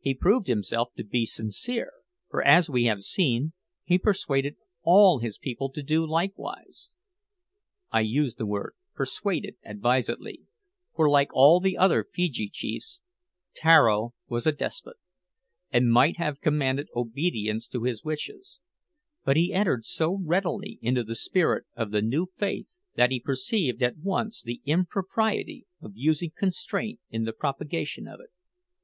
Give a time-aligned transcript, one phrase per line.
[0.00, 1.92] He proved himself to be sincere,
[2.28, 3.52] for, as we have seen,
[3.84, 6.96] he persuaded all his people to do likewise.
[7.92, 10.40] I use the word "persuaded" advisedly,
[10.96, 12.98] for, like all the other Feejee chiefs,
[13.56, 14.96] Tararo was a despot,
[15.70, 18.58] and might have commanded obedience to his wishes;
[19.24, 23.80] but he entered so readily into the spirit of the new faith that he perceived
[23.80, 28.30] at once the impropriety of using constraint in the propagation of it.